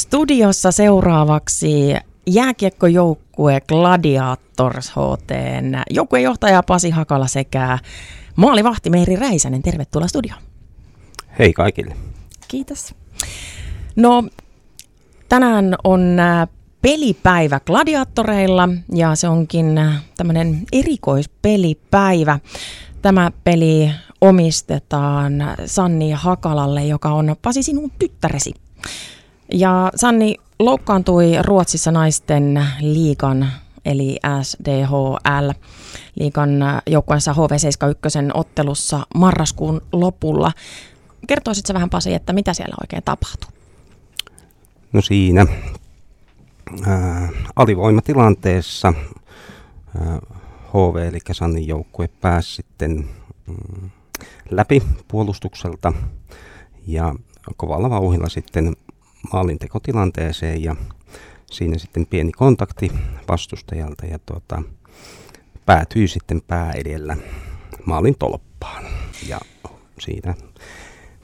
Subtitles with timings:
[0.00, 1.94] Studiossa seuraavaksi
[2.26, 5.30] jääkiekkojoukkue Gladiators HT,
[5.90, 7.78] joukkuejohtaja Pasi Hakala sekä
[8.36, 9.62] maalivahti Meeri Räisänen.
[9.62, 10.40] Tervetuloa studioon.
[11.38, 11.96] Hei kaikille.
[12.48, 12.94] Kiitos.
[13.96, 14.24] No,
[15.28, 16.48] tänään on äh,
[16.82, 22.38] pelipäivä gladiatoreilla ja se onkin äh, tämmöinen erikoispelipäivä.
[23.02, 23.90] Tämä peli
[24.20, 25.32] omistetaan
[25.66, 28.54] Sanni Hakalalle, joka on Pasi sinun tyttäresi.
[29.52, 33.48] Ja Sanni loukkaantui Ruotsissa naisten liikan
[33.84, 35.50] eli SDHL
[36.14, 36.50] liikan
[36.86, 40.52] joukkueensa HV71 ottelussa marraskuun lopulla.
[41.26, 43.50] Kertoisitko vähän Pasi, että mitä siellä oikein tapahtui?
[44.92, 45.46] No siinä
[46.86, 48.92] ää, alivoimatilanteessa
[50.00, 50.18] ää,
[50.68, 53.08] HV eli Sannin joukkue pääsi sitten
[53.46, 53.90] mm,
[54.50, 55.92] läpi puolustukselta
[56.86, 57.14] ja
[57.56, 58.76] kovalla vauhilla sitten
[59.32, 60.76] maalintekotilanteeseen ja
[61.50, 62.92] siinä sitten pieni kontakti
[63.28, 64.62] vastustajalta ja tuota,
[65.66, 67.16] päätyi sitten pää edellä
[67.84, 68.84] maalin tolppaan.
[69.28, 69.40] Ja
[69.98, 70.34] siinä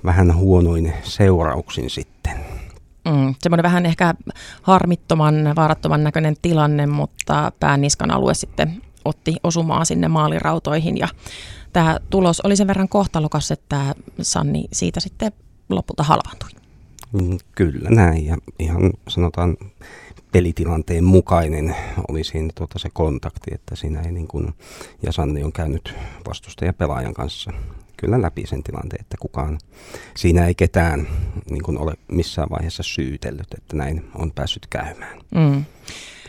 [0.05, 2.37] vähän huonoin seurauksin sitten.
[3.05, 4.15] Mm, semmoinen vähän ehkä
[4.63, 11.09] harmittoman, vaarattoman näköinen tilanne, mutta pääniskan alue sitten otti osumaa sinne maalirautoihin ja
[11.73, 15.33] tämä tulos oli sen verran kohtalokas, että Sanni siitä sitten
[15.69, 16.49] lopulta halvaantui.
[17.13, 19.57] Mm, kyllä näin ja ihan sanotaan
[20.33, 21.77] pelitilanteen mukainen
[22.09, 24.55] oli siinä tuota se kontakti, että siinä ei niin kuin,
[25.03, 25.95] ja Sanni on käynyt
[26.29, 27.53] vastustaja pelaajan kanssa
[27.97, 29.59] kyllä läpi sen tilanteen, että kukaan,
[30.17, 31.09] siinä ei ketään
[31.51, 35.19] niin kuin ole missään vaiheessa syytellyt, että näin on päässyt käymään.
[35.35, 35.65] Mm.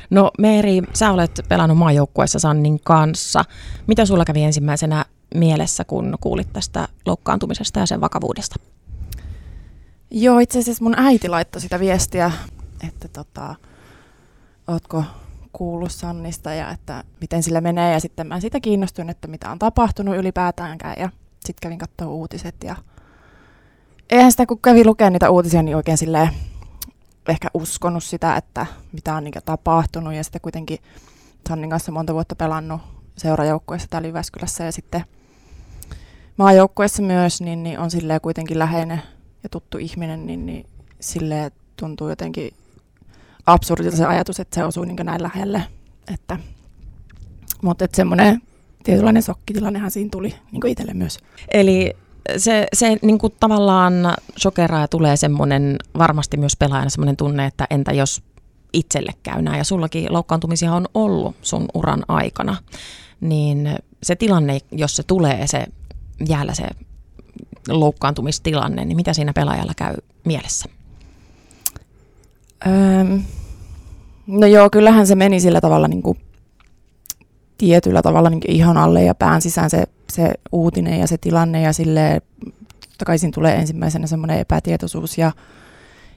[0.09, 3.45] No Meeri, sä olet pelannut maajoukkueessa Sannin kanssa.
[3.87, 8.55] Mitä sulla kävi ensimmäisenä mielessä, kun kuulit tästä loukkaantumisesta ja sen vakavuudesta?
[10.11, 12.31] Joo, itse asiassa mun äiti laittoi sitä viestiä,
[12.87, 13.55] että tota,
[14.67, 15.03] ootko
[15.53, 17.93] kuullut Sannista ja että miten sillä menee.
[17.93, 20.95] Ja sitten mä siitä kiinnostuin, että mitä on tapahtunut ylipäätäänkään.
[20.99, 22.75] Ja sitten kävin katsoa uutiset ja
[24.09, 26.29] eihän sitä kun kävi lukemaan niitä uutisia, niin oikein silleen
[27.27, 30.13] ehkä uskonut sitä, että mitä on niin tapahtunut.
[30.13, 30.79] Ja sitten kuitenkin
[31.49, 32.81] Sannin kanssa monta vuotta pelannut
[33.17, 35.03] seurajoukkueessa täällä Jyväskylässä ja sitten
[36.37, 39.01] maajoukkueessa myös, niin, niin on silleen kuitenkin läheinen
[39.47, 40.65] ja tuttu ihminen, niin, niin
[40.99, 42.53] silleen tuntuu jotenkin
[43.45, 45.63] absurdilta se ajatus, että se osuu niin näin lähelle.
[46.13, 46.39] Että,
[47.61, 48.41] mutta että semmoinen
[48.83, 51.17] tietynlainen sokkitilannehan siinä tuli niin itselle myös.
[51.53, 51.93] Eli
[52.37, 53.93] se, se niin kuin tavallaan
[54.39, 58.23] shokeraa ja tulee semmoinen varmasti myös pelaajana semmoinen tunne, että entä jos
[58.73, 59.57] itselle käy näin.
[59.57, 62.57] Ja sullakin loukkaantumisia on ollut sun uran aikana.
[63.21, 63.69] Niin
[64.03, 65.65] se tilanne, jos se tulee se
[66.29, 66.67] jäällä se
[67.69, 69.95] loukkaantumistilanne, niin mitä siinä pelaajalla käy
[70.25, 70.65] mielessä?
[72.67, 73.23] Öm,
[74.27, 76.17] no joo, kyllähän se meni sillä tavalla niin kuin
[77.57, 79.83] tietyllä tavalla niin ihon alle ja pään sisään se,
[80.13, 82.21] se uutinen ja se tilanne ja sille
[82.97, 85.31] totta kai siinä tulee ensimmäisenä semmoinen epätietoisuus ja,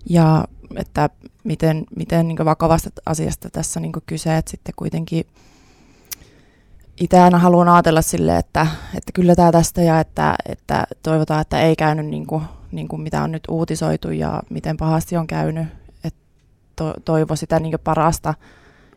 [0.08, 0.44] ja
[0.76, 1.10] että
[1.44, 5.26] miten, miten niin vakavasta asiasta tässä niin kyse, että sitten kuitenkin
[7.00, 11.60] itse aina haluan ajatella sille, että, että kyllä tämä tästä ja että, että toivotaan, että
[11.60, 15.68] ei käynyt niin kuin, niin kuin mitä on nyt uutisoitu ja miten pahasti on käynyt,
[16.04, 16.20] että
[16.76, 18.34] to, toivo sitä niin parasta.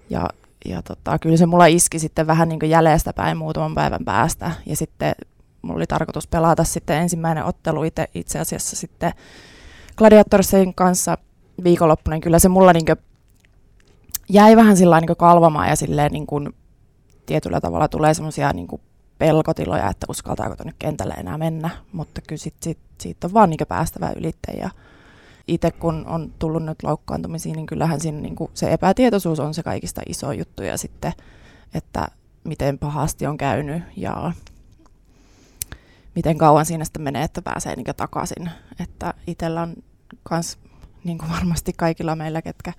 [0.10, 0.30] Ja,
[0.66, 4.52] ja tota, kyllä se mulla iski sitten vähän niin jäljestä päin muutaman päivän päästä.
[4.66, 5.16] Ja sitten
[5.62, 9.14] mulla oli tarkoitus pelata sitten ensimmäinen ottelu itse, itse asiassa sitten
[9.98, 11.18] Gladiatorsin kanssa
[11.64, 12.86] viikonloppuna, kyllä se mulla niin
[14.30, 16.54] jäi vähän sillä niin kalvamaan ja silleen niin kuin
[17.26, 18.68] tietyllä tavalla tulee semmoisia niin
[19.18, 23.60] pelkotiloja, että uskaltaako tuonne kentälle enää mennä, mutta kyllä sit, sit, siitä on vaan niin
[23.68, 24.52] päästävä ylitte.
[24.52, 24.70] Ja
[25.48, 30.02] itse kun on tullut nyt loukkaantumisiin, niin kyllähän siinä niin se epätietoisuus on se kaikista
[30.08, 30.64] iso juttu.
[30.64, 31.14] Ja sitten,
[31.74, 32.08] että
[32.44, 34.32] miten pahasti on käynyt ja
[36.16, 38.50] miten kauan siinä sitten menee, että pääsee niin takaisin.
[38.80, 39.76] Että itsellä on
[40.24, 40.58] kans,
[41.04, 42.74] niin kuin varmasti kaikilla meillä, ketkä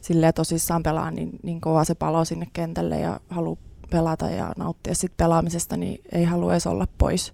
[0.00, 4.94] silleen tosissaan pelaa, niin, niin kova se palo sinne kentälle ja haluaa pelata ja nauttia
[4.94, 7.32] sit pelaamisesta, niin ei halua edes olla pois.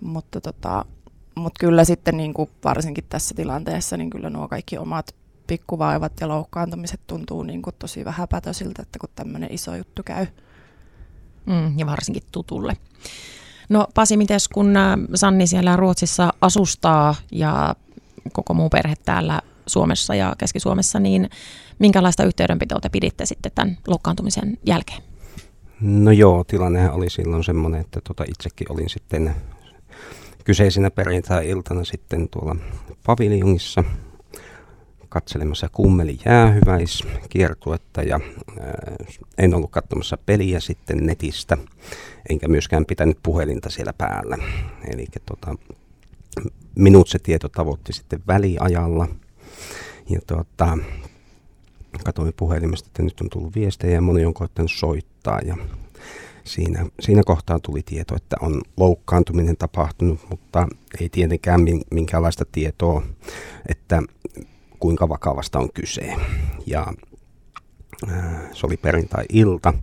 [0.00, 0.84] Mutta tota,
[1.34, 5.14] mut kyllä sitten niin kuin varsinkin tässä tilanteessa, niin kyllä nuo kaikki omat
[5.46, 10.26] pikkuvaivat ja loukkaantumiset tuntuu niin kuin tosi vähäpätöisiltä, että kun tämmöinen iso juttu käy.
[11.46, 12.76] Mm, ja varsinkin tutulle.
[13.68, 17.74] No Pasi, mites kun äh, Sanni siellä Ruotsissa asustaa ja
[18.32, 21.30] koko muu perhe täällä Suomessa ja Keski-Suomessa, niin
[21.78, 25.11] minkälaista yhteydenpitoa te piditte sitten tämän loukkaantumisen jälkeen?
[25.82, 29.34] No joo, tilanne oli silloin semmoinen, että tota itsekin olin sitten
[30.44, 32.56] kyseisenä perjantai-iltana sitten tuolla
[33.06, 33.84] paviljongissa
[35.08, 38.20] katselemassa kummeli jäähyväiskiertuetta ja
[38.60, 38.96] ää,
[39.38, 41.58] en ollut katsomassa peliä sitten netistä,
[42.30, 44.38] enkä myöskään pitänyt puhelinta siellä päällä.
[44.92, 45.54] Eli tota,
[46.74, 49.08] minut se tieto tavoitti sitten väliajalla.
[50.10, 50.78] Ja tota,
[52.04, 55.56] katsoin puhelimesta, että nyt on tullut viestejä ja moni on koittanut soittaa ja
[56.44, 60.68] siinä, siinä kohtaa tuli tieto, että on loukkaantuminen tapahtunut, mutta
[61.00, 61.60] ei tietenkään
[61.90, 63.02] minkäänlaista tietoa,
[63.68, 64.02] että
[64.80, 66.14] kuinka vakavasta on kyse.
[66.66, 66.86] Ja
[68.52, 69.74] se oli perjantai-ilta.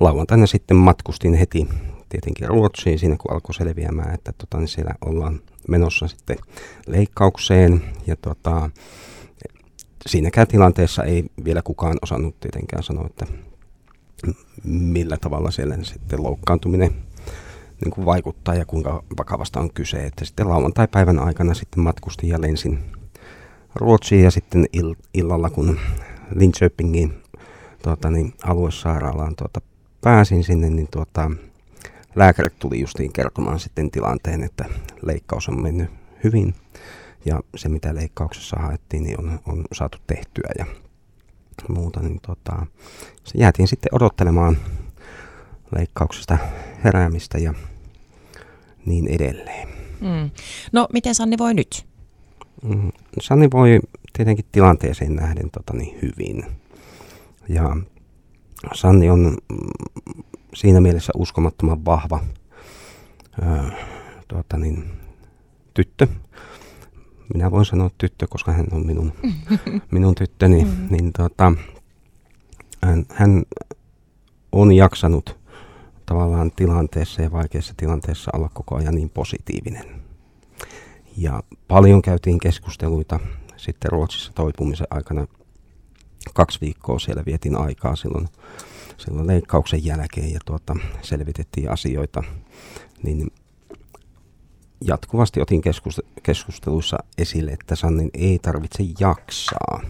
[0.00, 1.68] Lauantaina sitten matkustin heti
[2.08, 6.36] tietenkin Ruotsiin siinä, kun alkoi selviämään, että tota, niin siellä ollaan menossa sitten
[6.86, 7.82] leikkaukseen.
[8.06, 8.70] Ja tota,
[10.06, 13.26] siinäkään tilanteessa ei vielä kukaan osannut tietenkään sanoa, että
[14.64, 16.94] millä tavalla siellä sitten loukkaantuminen
[17.84, 20.06] niin kuin vaikuttaa ja kuinka vakavasta on kyse.
[20.06, 22.78] Että sitten lauantai-päivän aikana sitten matkustin ja lensin
[23.74, 25.78] Ruotsiin ja sitten ill- illalla, kun
[26.34, 27.14] Linköpingin
[27.82, 29.60] tuota, niin aluesairaalaan tuota,
[30.00, 31.30] pääsin sinne, niin tuota,
[32.14, 34.64] lääkärit tuli justiin kertomaan sitten tilanteen, että
[35.02, 35.90] leikkaus on mennyt
[36.24, 36.54] hyvin
[37.24, 40.66] ja se mitä leikkauksessa haettiin niin on, on saatu tehtyä ja
[41.68, 42.66] muuta, niin tota,
[43.24, 44.56] se jäätiin sitten odottelemaan
[45.76, 46.38] leikkauksesta
[46.84, 47.54] heräämistä ja
[48.86, 49.68] niin edelleen.
[50.00, 50.30] Mm.
[50.72, 51.86] No, miten Sanni voi nyt?
[52.62, 53.80] Mm, Sanni voi
[54.12, 56.46] tietenkin tilanteeseen nähden tota, niin hyvin.
[57.48, 57.76] Ja
[58.74, 59.36] Sanni on
[60.54, 62.20] siinä mielessä uskomattoman vahva
[63.42, 63.72] ää,
[64.28, 64.84] tuota, niin,
[65.74, 66.06] tyttö.
[67.34, 69.12] Minä voin sanoa tyttö, koska hän on minun,
[69.90, 70.64] minun tyttöni.
[70.64, 70.86] Mm.
[70.90, 71.52] Niin, tuota,
[72.82, 73.42] hän, hän
[74.52, 75.38] on jaksanut
[76.06, 80.02] tavallaan tilanteessa ja vaikeassa tilanteessa olla koko ajan niin positiivinen.
[81.16, 83.20] Ja paljon käytiin keskusteluita
[83.56, 85.26] sitten Ruotsissa toipumisen aikana.
[86.34, 88.28] Kaksi viikkoa siellä vietin aikaa silloin,
[88.96, 92.22] silloin leikkauksen jälkeen ja tuota, selvitettiin asioita.
[93.02, 93.32] Niin
[94.84, 95.62] jatkuvasti otin
[96.22, 99.80] keskusteluissa esille, että Sannin ei tarvitse jaksaa.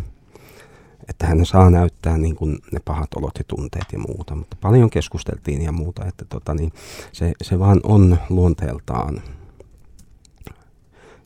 [1.09, 4.91] Että hän saa näyttää niin kuin ne pahat olot ja tunteet ja muuta, mutta paljon
[4.91, 6.73] keskusteltiin ja muuta, että tota, niin
[7.12, 9.23] se, se vaan on luonteeltaan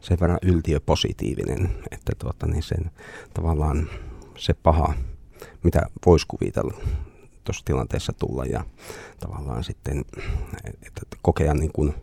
[0.00, 2.90] sen verran yltiöpositiivinen, että tota, niin sen,
[3.34, 3.88] tavallaan
[4.38, 4.94] se paha,
[5.62, 6.74] mitä voisi kuvitella
[7.44, 8.64] tuossa tilanteessa tulla ja
[9.20, 10.04] tavallaan sitten
[10.82, 11.94] että kokea niin kuin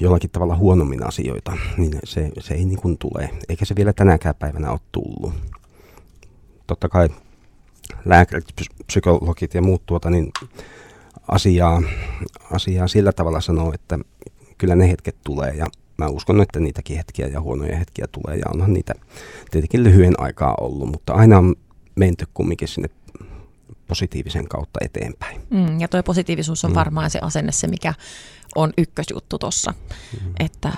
[0.00, 4.34] jollakin tavalla huonommin asioita, niin se, se ei niin kuin tule, eikä se vielä tänäkään
[4.34, 5.34] päivänä ole tullut
[6.66, 7.08] totta kai
[8.04, 8.44] lääkärit,
[8.86, 10.32] psykologit ja muut tuota, niin
[11.28, 11.82] asiaa,
[12.50, 13.98] asiaa sillä tavalla sanoo, että
[14.58, 15.66] kyllä ne hetket tulee ja
[15.98, 18.94] mä uskon, että niitäkin hetkiä ja huonoja hetkiä tulee ja onhan niitä
[19.50, 21.54] tietenkin lyhyen aikaa ollut, mutta aina on
[21.94, 22.88] menty kumminkin sinne
[23.86, 25.40] positiivisen kautta eteenpäin.
[25.50, 26.74] Mm, ja tuo positiivisuus on mm.
[26.74, 27.94] varmaan se asenne, se mikä
[28.54, 29.74] on ykkösjuttu tuossa,
[30.12, 30.32] mm.
[30.40, 30.72] että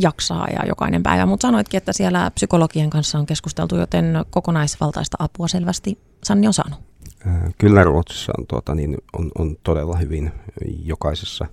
[0.00, 5.48] jaksaa ja jokainen päivä, mutta sanoitkin, että siellä psykologien kanssa on keskusteltu, joten kokonaisvaltaista apua
[5.48, 6.78] selvästi Sanni on saanut.
[7.58, 10.32] Kyllä Ruotsissa on, tuota, niin on, on todella hyvin
[10.84, 11.46] jokaisessa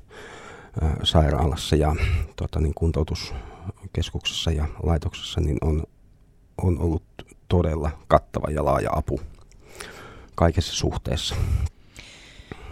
[0.81, 1.95] ää, sairaalassa ja
[2.35, 5.83] tuota, niin kuntoutuskeskuksessa ja laitoksessa niin on,
[6.63, 7.03] on ollut
[7.47, 9.19] todella kattava ja laaja apu
[10.35, 11.35] kaikessa suhteessa.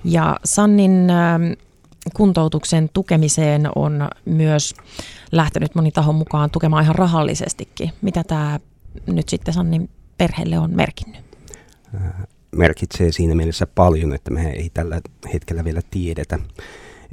[0.04, 1.08] Ja Sannin
[2.14, 4.76] kuntoutuksen tukemiseen on myös
[5.32, 7.92] lähtenyt moni taho mukaan tukemaan ihan rahallisestikin.
[8.02, 8.60] Mitä tämä
[9.08, 11.22] nyt sitten Sannin perheelle on merkinnyt?
[11.96, 12.02] Äh,
[12.52, 15.02] merkitsee siinä mielessä paljon, että me ei tällä
[15.34, 16.40] hetkellä vielä tiedetä,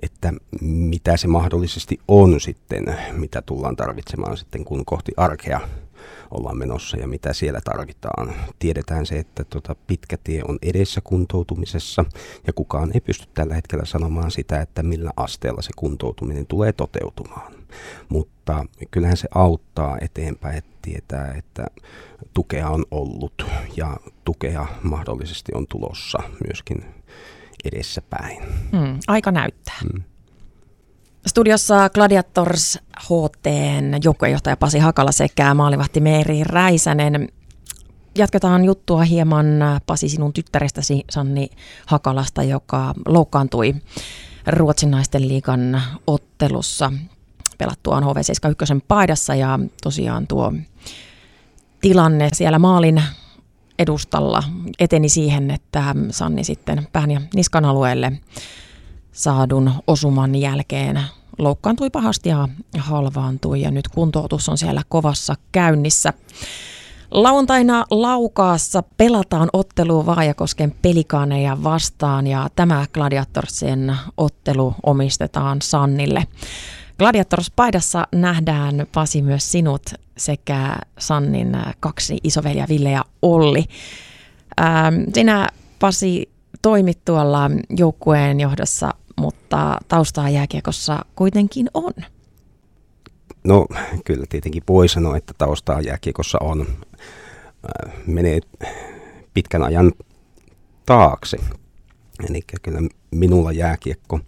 [0.03, 5.61] että mitä se mahdollisesti on sitten, mitä tullaan tarvitsemaan sitten, kun kohti arkea
[6.31, 8.35] ollaan menossa ja mitä siellä tarvitaan.
[8.59, 12.05] Tiedetään se, että tota pitkä tie on edessä kuntoutumisessa
[12.47, 17.53] ja kukaan ei pysty tällä hetkellä sanomaan sitä, että millä asteella se kuntoutuminen tulee toteutumaan.
[18.09, 21.67] Mutta kyllähän se auttaa eteenpäin, että tietää, että
[22.35, 26.85] tukea on ollut ja tukea mahdollisesti on tulossa myöskin
[27.65, 28.43] edessäpäin.
[28.73, 29.79] Mm, aika näyttää.
[29.93, 30.03] Mm.
[31.27, 37.29] Studiossa Gladiators HTn joukkueenjohtaja Pasi Hakala sekä maalivahti Meeri Räisänen.
[38.15, 39.47] Jatketaan juttua hieman
[39.87, 41.51] Pasi sinun tyttärestäsi Sanni
[41.87, 43.75] Hakalasta, joka loukkaantui
[44.47, 46.93] Ruotsin naisten liigan ottelussa
[47.59, 50.53] pelattuaan HV71 paidassa ja tosiaan tuo
[51.81, 53.03] tilanne siellä maalin
[53.79, 54.43] edustalla
[54.79, 58.13] eteni siihen, että Sanni sitten pään ja niskan alueelle
[59.13, 61.01] saadun osuman jälkeen
[61.39, 62.49] loukkaantui pahasti ja
[62.79, 66.13] halvaantui ja nyt kuntoutus on siellä kovassa käynnissä.
[67.11, 76.27] Lauantaina Laukaassa pelataan ottelu Vaajakosken pelikaaneja vastaan ja tämä Gladiatorsin ottelu omistetaan Sannille.
[76.99, 79.83] Gladiators-paidassa nähdään Pasi myös sinut
[80.17, 83.65] sekä Sannin kaksi isoveliä Ville ja Olli.
[84.61, 85.49] Ähm, sinä
[85.79, 86.31] Pasi
[86.63, 91.93] toimit tuolla joukkueen johdossa, mutta taustaa jääkiekossa kuitenkin on.
[93.45, 93.67] No
[94.05, 96.61] kyllä tietenkin voi sanoa, että taustaa jääkiekossa on.
[96.61, 98.41] Äh, menee
[99.35, 99.93] pitkän ajan
[100.87, 101.37] taakse.
[102.31, 104.21] Eli kyllä minulla jääkiekko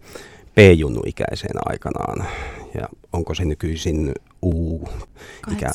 [0.54, 2.26] P-junnu ikäiseen aikanaan.
[2.74, 4.12] Ja onko se nykyisin
[4.42, 4.88] U?
[5.52, 5.70] Ikä,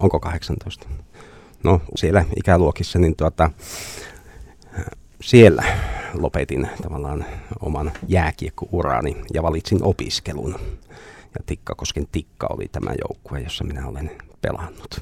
[0.00, 0.88] onko 18?
[1.64, 3.50] No siellä ikäluokissa, niin tuota,
[5.20, 5.64] siellä
[6.14, 7.24] lopetin tavallaan
[7.60, 10.54] oman jääkiekkourani ja valitsin opiskelun.
[11.34, 14.10] Ja Tikkakosken Tikka oli tämä joukkue, jossa minä olen
[14.42, 15.00] pelannut.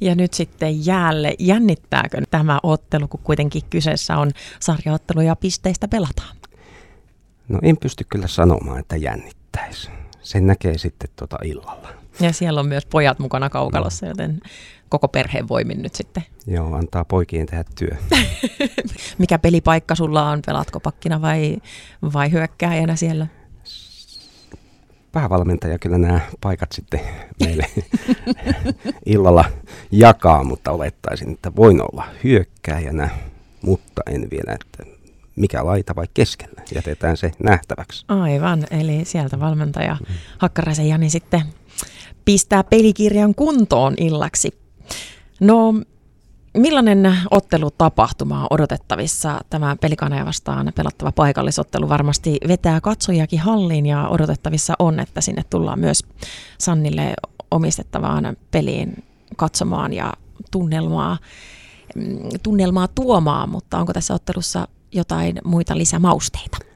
[0.00, 6.36] Ja nyt sitten jäälle, jännittääkö tämä ottelu, kun kuitenkin kyseessä on sarjaottelu ja pisteistä pelataan?
[7.48, 9.90] No en pysty kyllä sanomaan, että jännittäisi.
[10.22, 11.88] Sen näkee sitten tota illalla.
[12.20, 14.10] Ja siellä on myös pojat mukana kaukalossa, no.
[14.10, 14.40] joten
[14.88, 16.24] koko perheen voimin nyt sitten.
[16.46, 17.96] Joo, antaa poikien tehdä työ.
[19.18, 20.42] Mikä pelipaikka sulla on?
[20.46, 21.56] Pelaatko pakkina vai,
[22.14, 23.26] vai hyökkääjänä siellä?
[25.12, 27.00] päävalmentaja kyllä nämä paikat sitten
[27.40, 27.66] meille
[29.06, 29.44] illalla
[29.90, 33.08] jakaa, mutta olettaisin, että voin olla hyökkääjänä,
[33.62, 34.98] mutta en vielä, että
[35.36, 36.62] mikä laita vai keskellä.
[36.74, 38.04] Jätetään se nähtäväksi.
[38.08, 40.14] Aivan, eli sieltä valmentaja mm.
[40.38, 41.42] Hakkaraisen Jani sitten
[42.28, 44.60] pistää pelikirjan kuntoon illaksi.
[45.40, 45.74] No,
[46.56, 49.40] Millainen ottelutapahtuma on odotettavissa?
[49.50, 55.78] Tämä pelikaneja vastaan pelattava paikallisottelu varmasti vetää katsojakin halliin ja odotettavissa on, että sinne tullaan
[55.78, 56.04] myös
[56.58, 57.14] Sannille
[57.50, 59.04] omistettavaan peliin
[59.36, 60.12] katsomaan ja
[60.50, 61.18] tunnelmaa,
[61.94, 66.67] mm, tunnelmaa tuomaan, mutta onko tässä ottelussa jotain muita lisämausteita?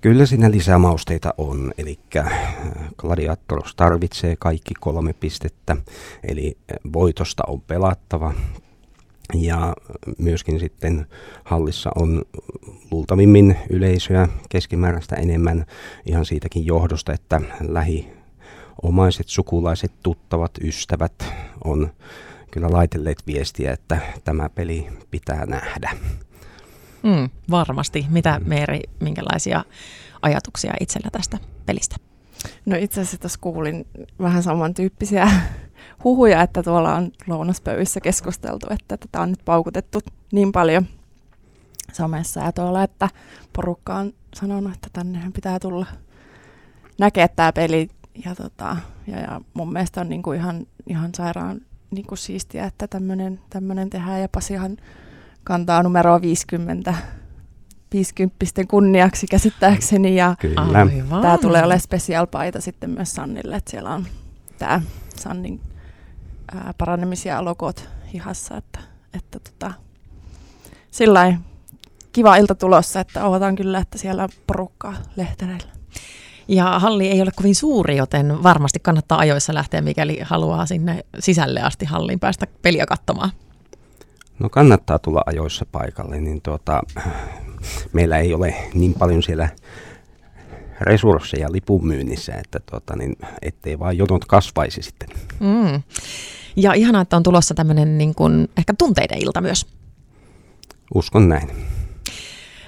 [0.00, 1.98] Kyllä siinä lisämausteita on, eli
[2.96, 5.76] Gladiatoros tarvitsee kaikki kolme pistettä,
[6.28, 6.58] eli
[6.92, 8.34] voitosta on pelattava,
[9.34, 9.74] ja
[10.18, 11.06] myöskin sitten
[11.44, 12.22] hallissa on
[12.90, 15.66] luultavimmin yleisöä keskimääräistä enemmän
[16.06, 21.34] ihan siitäkin johdosta, että lähiomaiset, sukulaiset, tuttavat, ystävät
[21.64, 21.90] on
[22.50, 25.90] kyllä laitelleet viestiä, että tämä peli pitää nähdä.
[27.02, 28.06] Mm, varmasti.
[28.10, 29.64] Mitä Meeri, minkälaisia
[30.22, 31.96] ajatuksia itsellä tästä pelistä?
[32.66, 33.86] No itse asiassa tässä kuulin
[34.20, 35.30] vähän samantyyppisiä
[36.04, 40.00] huhuja, että tuolla on lounaspöydissä keskusteltu, että tätä on nyt paukutettu
[40.32, 40.86] niin paljon
[41.92, 43.08] somessa ja tuolla, että
[43.52, 45.86] porukka on sanonut, että tänne pitää tulla
[46.98, 47.88] näkee tämä peli.
[48.24, 48.76] Ja, tota,
[49.06, 51.60] ja, ja mun mielestä on niinku ihan, ihan sairaan
[51.90, 52.88] niinku siistiä, että
[53.50, 54.20] tämmöinen tehdään.
[54.20, 54.76] Ja Pasihan
[55.46, 56.94] kantaa numeroa 50
[57.92, 60.16] 50 kunniaksi käsittääkseni.
[60.16, 60.34] Ja
[61.22, 64.06] tämä tulee olemaan special paita sitten myös Sannille, että siellä on
[64.58, 64.80] tämä
[65.16, 65.60] Sannin
[66.54, 68.80] ää, paranemisia logot hihassa, että,
[69.14, 69.72] että tota,
[70.90, 71.38] sillä
[72.12, 75.76] kiva ilta tulossa, että odotan kyllä, että siellä on porukkaa lehtereillä.
[76.48, 81.62] Ja halli ei ole kovin suuri, joten varmasti kannattaa ajoissa lähteä, mikäli haluaa sinne sisälle
[81.62, 83.30] asti hallin päästä peliä katsomaan.
[84.38, 86.82] No kannattaa tulla ajoissa paikalle, niin tuota,
[87.92, 89.48] meillä ei ole niin paljon siellä
[90.80, 95.08] resursseja lipun myynnissä, että tuota, niin, ettei vaan jonot kasvaisi sitten.
[95.40, 95.82] Mm.
[96.56, 99.66] Ja ihanaa, että on tulossa tämmöinen niin kuin, ehkä tunteiden ilta myös.
[100.94, 101.50] Uskon näin.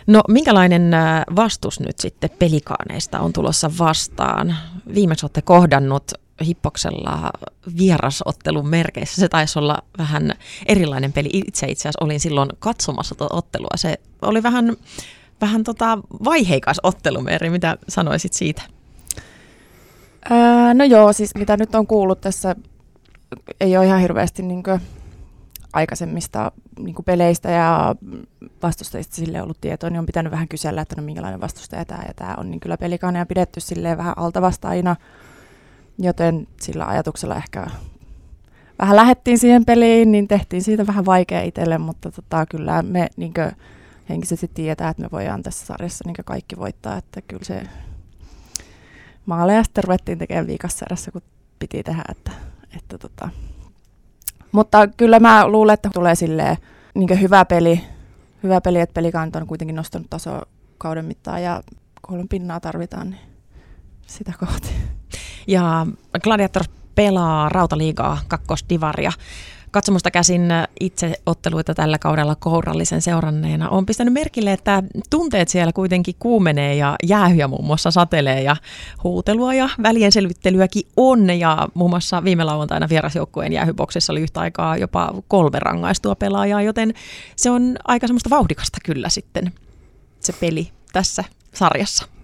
[0.07, 4.57] No minkälainen äh, vastus nyt sitten pelikaaneista on tulossa vastaan?
[4.95, 6.13] Viimeksi olette kohdannut
[6.47, 7.30] Hippoksella
[7.78, 9.21] vierasottelun merkeissä.
[9.21, 10.33] Se taisi olla vähän
[10.66, 11.28] erilainen peli.
[11.33, 13.76] Itse itse asiassa olin silloin katsomassa tuota ottelua.
[13.76, 14.76] Se oli vähän,
[15.40, 17.50] vähän tota vaiheikas ottelu, Meri.
[17.50, 18.62] Mitä sanoisit siitä?
[20.30, 22.57] Ää, no joo, siis mitä nyt on kuullut tässä
[23.61, 24.62] ei ole ihan hirveästi niin
[25.73, 27.95] aikaisemmista niin peleistä ja
[28.62, 32.14] vastustajista sille ollut tietoa, niin on pitänyt vähän kysellä, että no minkälainen vastustaja tämä ja
[32.14, 34.97] tämä on, niin kyllä pelikaneja pidetty silleen vähän altavastaina,
[35.99, 37.67] joten sillä ajatuksella ehkä
[38.78, 43.35] vähän lähettiin siihen peliin, niin tehtiin siitä vähän vaikea itselle, mutta tota, kyllä me niin
[43.35, 43.52] kuin,
[44.09, 47.62] henkisesti tietää, että me voidaan tässä sarjassa niin kaikki voittaa, että kyllä se
[49.26, 51.23] maaleja sitten ruvettiin tekemään viikossa kun
[51.59, 52.31] piti tehdä, että
[52.76, 53.28] että tota.
[54.52, 56.57] Mutta kyllä mä luulen, että tulee silleen
[56.95, 57.85] niin hyvä peli,
[58.43, 60.43] hyvä peli, että pelikanta on kuitenkin nostanut taso
[60.78, 61.62] kauden mittaan ja
[62.02, 63.21] kolme pinnaa tarvitaan, niin
[64.07, 64.69] sitä kohti.
[65.49, 65.87] Ja
[66.23, 66.62] Gladiator
[66.95, 69.12] pelaa Rautaliigaa kakkosdivaria.
[69.71, 70.43] katsomusta käsin
[70.81, 73.69] itse otteluita tällä kaudella kourallisen seuranneena.
[73.69, 78.57] on pistänyt merkille, että tunteet siellä kuitenkin kuumenee ja jäähyjä muun muassa satelee ja
[79.05, 81.31] huutelua ja välienselvittelyäkin on.
[81.38, 86.95] Ja muun muassa viime lauantaina vierasjoukkueen jäähyboksissa oli yhtä aikaa jopa kolme rangaistua pelaajaa, joten
[87.37, 89.52] se on aika semmoista vauhdikasta kyllä sitten
[90.21, 91.25] se peli tässä
[91.55, 92.18] sarjassa.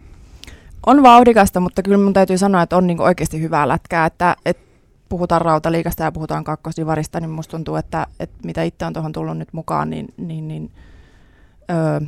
[0.87, 4.63] On vauhdikasta, mutta kyllä mun täytyy sanoa, että on niinku oikeasti hyvää lätkää, että, että
[5.09, 9.39] puhutaan rautaliikasta ja puhutaan kakkosdivarista, niin musta tuntuu, että, että mitä itse on tuohon tullut
[9.39, 10.73] nyt mukaan, niin, niin, niin
[11.71, 12.01] öö,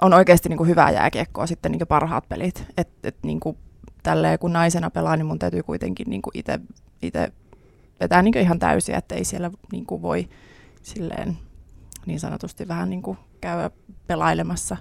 [0.00, 2.64] on oikeasti niin kuin hyvää jääkiekkoa sitten niin parhaat pelit.
[2.76, 3.56] Et, et niin kuin
[4.02, 7.32] tälleen kun naisena pelaa, niin mun täytyy kuitenkin niin itse
[8.00, 10.28] vetää niin ihan täysiä, että ei siellä niin kuin voi
[10.82, 11.38] silleen
[12.06, 13.70] niin sanotusti vähän niin kuin käydä
[14.06, 14.76] pelailemassa.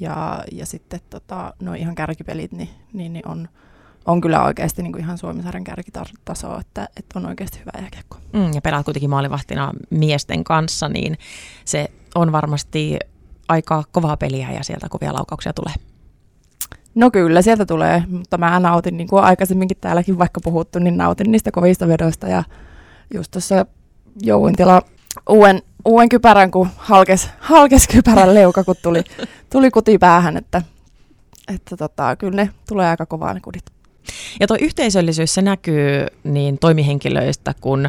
[0.00, 3.48] Ja, ja sitten tota, no ihan kärkipelit, niin, niin, niin on,
[4.06, 8.18] on kyllä oikeasti niin kuin ihan Suomisarjan kärkitasoa, että, että on oikeasti hyvä jääkiekko.
[8.32, 11.18] Mm, ja pelaat kuitenkin maalivahtina miesten kanssa, niin
[11.64, 12.98] se on varmasti
[13.48, 15.74] aika kovaa peliä ja sieltä kovia laukauksia tulee.
[16.94, 21.32] No kyllä, sieltä tulee, mutta mä nautin, niin kuin aikaisemminkin täälläkin vaikka puhuttu, niin nautin
[21.32, 22.44] niistä kovista vedoista ja
[23.14, 23.66] just tuossa
[24.22, 24.82] jouin tila
[25.28, 29.04] uuden, uuden kypärän, kun halkes, halkes kypärän leuka, kun tuli,
[29.50, 30.62] tuli kuti päähän, että,
[31.54, 33.64] että tota, kyllä ne tulee aika kovaa ne kudit.
[34.40, 37.86] Ja tuo yhteisöllisyys, se näkyy niin toimihenkilöistä kuin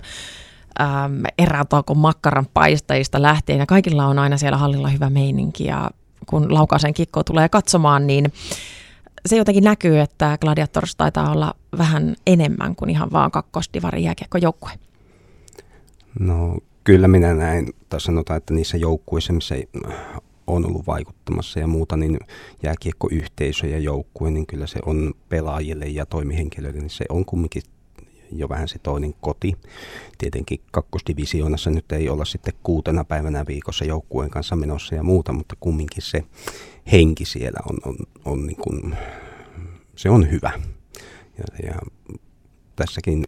[0.82, 5.90] äm, erätauko makkaran paistajista lähtien, ja kaikilla on aina siellä hallilla hyvä meininki, ja
[6.26, 8.34] kun Laukaisen kikko tulee katsomaan, niin
[9.26, 14.72] se jotenkin näkyy, että Gladiators taitaa olla vähän enemmän kuin ihan vaan kakkosdivarin jääkiekkojoukkue.
[16.20, 19.56] No kyllä minä näin, tai sanotaan, että niissä joukkueissa, missä
[20.48, 22.20] on ollut vaikuttamassa ja muuta, niin
[22.64, 27.64] jääkiekkoyhteisö ja joukkue, niin kyllä se on pelaajille ja toimihenkilöille, niin se on kumminkin
[28.32, 29.56] jo vähän se toinen koti.
[30.18, 35.56] Tietenkin kakkosdivisioonassa nyt ei olla sitten kuutena päivänä viikossa joukkueen kanssa menossa ja muuta, mutta
[35.60, 36.24] kumminkin se
[36.92, 37.96] henki siellä on, on,
[38.26, 38.96] on niin kuin,
[39.96, 40.52] se on hyvä.
[41.38, 41.76] Ja, ja
[42.76, 43.24] tässäkin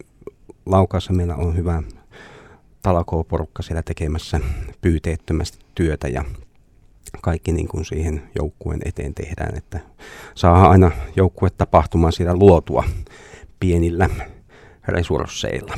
[0.66, 1.82] laukaassa meillä on hyvä
[2.88, 4.40] talakooporukka siellä tekemässä
[4.80, 6.24] pyyteettömästi työtä ja
[7.22, 9.80] kaikki niin kuin siihen joukkueen eteen tehdään, että
[10.34, 12.84] saa aina joukkue tapahtumaan siellä luotua
[13.60, 14.08] pienillä
[14.88, 15.74] resursseilla.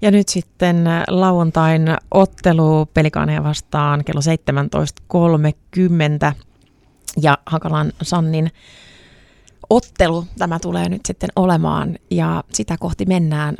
[0.00, 4.20] Ja nyt sitten lauantain ottelu Pelikaaneja vastaan kello
[6.30, 6.34] 17.30
[7.22, 8.50] ja Hakalan Sannin
[9.70, 13.56] ottelu tämä tulee nyt sitten olemaan ja sitä kohti mennään.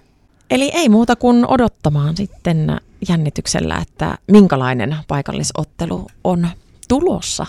[0.52, 6.48] Eli ei muuta kuin odottamaan sitten jännityksellä, että minkälainen paikallisottelu on
[6.88, 7.46] tulossa.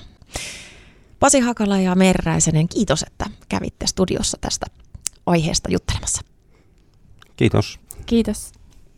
[1.19, 4.65] Pasi Hakala ja Merräisenen, kiitos, että kävitte studiossa tästä
[5.25, 6.21] aiheesta juttelemassa.
[7.35, 7.79] Kiitos.
[8.05, 8.51] Kiitos.